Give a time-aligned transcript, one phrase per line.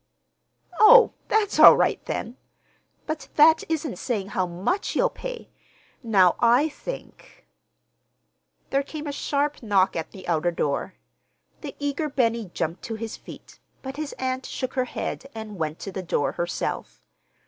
[0.79, 2.35] "Oh, that's all right, then.
[3.05, 5.51] But that isn't saying how much you'll pay.
[6.01, 7.45] Now, I think—"
[8.71, 10.95] There came a sharp knock at the outer door.
[11.61, 15.77] The eager Benny jumped to his feet, but his aunt shook her head and went
[15.81, 17.03] to the door herself.